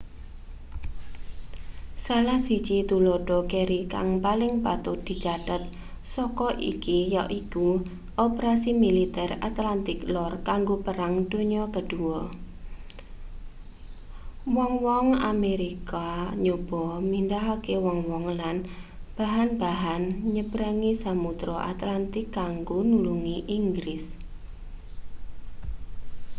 salah 2.05 2.39
siji 2.47 2.77
tuladha 2.89 3.37
keri 3.51 3.81
kang 3.93 4.09
paling 4.25 4.53
patut 4.65 4.97
dicathet 5.07 5.63
saka 6.13 6.49
iki 6.71 6.97
yaiku 7.15 7.69
operasi 8.25 8.71
militer 8.83 9.29
atlantik 9.49 9.99
lor 10.13 10.31
kanggo 10.47 10.75
perang 10.85 11.13
donya 11.31 11.63
ii 11.79 12.23
wong-wong 14.55 15.07
amerika 15.31 16.05
nyoba 16.43 16.85
mindhahake 17.11 17.75
wong-wong 17.85 18.25
lan 18.39 18.55
bahan-bahan 19.17 20.03
nyebrangi 20.33 20.91
samudra 21.03 21.57
atlantik 21.71 22.25
kanggo 22.39 22.77
nulungi 22.91 23.37
inggris 23.57 24.03